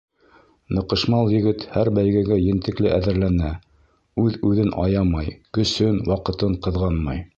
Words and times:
Ныҡышмал 0.77 1.27
егет 1.33 1.65
һәр 1.73 1.91
бәйгегә 1.97 2.37
ентекле 2.45 2.93
әҙерләнә, 2.95 3.51
үҙ-үҙен 4.25 4.73
аямай, 4.87 5.33
көсөн, 5.59 6.01
ваҡытын 6.09 6.57
ҡыҙғанмай. 6.67 7.27